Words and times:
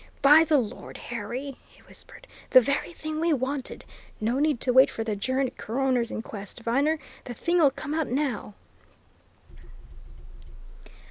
"By 0.23 0.43
the 0.43 0.57
Lord 0.57 0.97
Harry!" 0.97 1.57
he 1.63 1.83
whispered, 1.83 2.25
"the 2.49 2.59
very 2.59 2.91
thing 2.91 3.19
we 3.19 3.33
wanted! 3.33 3.85
No 4.19 4.39
need 4.39 4.59
to 4.61 4.73
wait 4.73 4.89
for 4.89 5.03
the 5.03 5.11
adjourned 5.11 5.55
coroner's 5.59 6.09
inquest, 6.09 6.61
Viner 6.61 6.97
the 7.25 7.35
thing'll 7.35 7.69
come 7.69 7.93
out 7.93 8.07
now!" 8.07 8.55